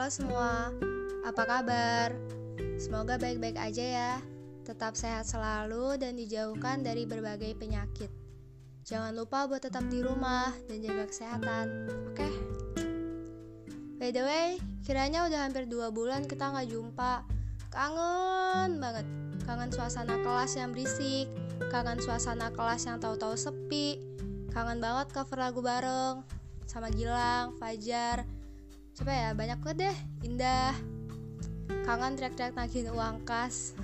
[0.00, 2.16] apa kabar?
[2.80, 4.12] Semoga baik-baik aja ya.
[4.64, 8.08] Tetap sehat selalu dan dijauhkan dari berbagai penyakit.
[8.88, 11.66] Jangan lupa buat tetap di rumah dan jaga kesehatan,
[12.08, 12.28] oke?
[14.00, 14.48] By the way,
[14.88, 17.20] kiranya udah hampir dua bulan kita nggak jumpa.
[17.68, 19.04] Kangen banget.
[19.44, 21.28] Kangen suasana kelas yang berisik,
[21.68, 24.00] kangen suasana kelas yang tahu-tahu sepi,
[24.48, 26.24] kangen banget cover lagu bareng
[26.64, 28.39] sama Gilang, Fajar.
[28.98, 30.74] Coba ya, banyak banget deh, indah.
[31.86, 33.74] Kangen teriak-teriak nagih uang kas.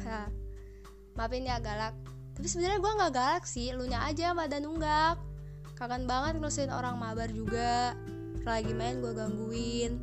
[1.17, 1.95] Maafin ya galak.
[2.37, 5.17] Tapi sebenarnya gue nggak galak sih, lu nya aja pada nunggak.
[5.77, 7.97] Kangen banget ngurusin orang mabar juga.
[8.45, 9.97] Lagi main gue gangguin.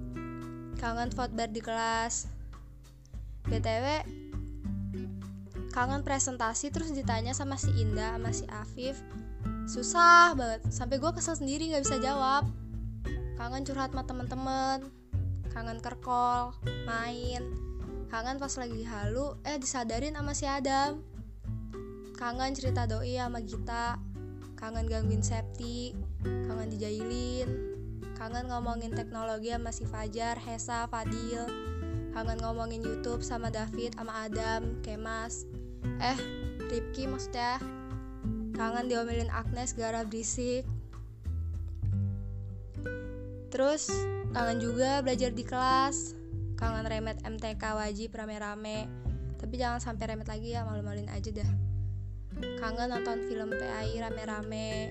[0.82, 2.28] Kangen bar di kelas.
[3.44, 3.86] BTW,
[5.74, 9.02] kangen presentasi terus ditanya sama si Indah sama si Afif
[9.66, 12.46] susah banget sampai gue kesel sendiri nggak bisa jawab
[13.44, 14.88] kangen curhat sama temen-temen
[15.52, 16.56] kangen kerkol
[16.88, 17.44] main.
[18.08, 21.04] Kangen pas lagi halu eh disadarin sama si Adam.
[22.16, 24.00] Kangen cerita doi sama Gita.
[24.56, 25.92] Kangen gangguin Septi.
[26.24, 27.52] Kangen dijailin.
[28.16, 31.44] Kangen ngomongin teknologi sama si Fajar, Hesa, Fadil.
[32.16, 35.44] Kangen ngomongin YouTube sama David sama Adam, Kemas.
[36.00, 36.16] Eh
[36.72, 37.60] Ripki maksudnya.
[38.56, 40.64] Kangen diomelin Agnes gara berisik
[43.54, 43.94] terus
[44.34, 46.18] kangen juga belajar di kelas.
[46.58, 48.90] Kangen remet MTK wajib rame-rame.
[49.38, 51.52] Tapi jangan sampai remet lagi ya malu-maluin aja dah.
[52.58, 54.90] Kangen nonton film PAI rame-rame.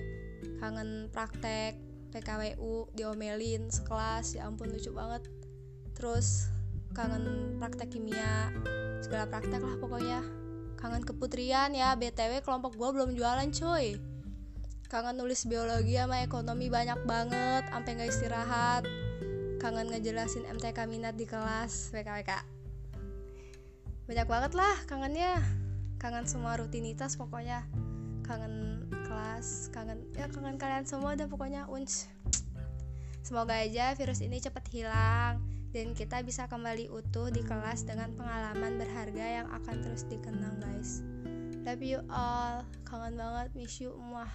[0.63, 1.75] Kangen praktek
[2.15, 4.39] PKWU diomelin sekelas.
[4.39, 5.27] Ya ampun lucu banget.
[5.91, 6.47] Terus
[6.95, 8.47] kangen praktek kimia.
[9.03, 10.23] Segala praktek lah pokoknya.
[10.79, 11.99] Kangen keputrian ya.
[11.99, 14.12] Btw kelompok gue belum jualan cuy
[14.93, 18.85] kangen nulis biologi sama ekonomi banyak banget sampai nggak istirahat.
[19.57, 22.29] Kangen ngejelasin MTK minat di kelas WKWK
[24.05, 25.41] banyak banget lah kangennya.
[25.97, 27.65] Kangen semua rutinitas pokoknya.
[28.21, 32.07] Kangen kelas kangen ya kangen kalian semua udah pokoknya unch
[33.21, 35.43] semoga aja virus ini cepat hilang
[35.75, 41.01] dan kita bisa kembali utuh di kelas dengan pengalaman berharga yang akan terus dikenang guys.
[41.63, 42.67] Love you all.
[42.83, 43.47] Kangen banget.
[43.55, 43.95] Miss you.
[43.95, 44.27] Muah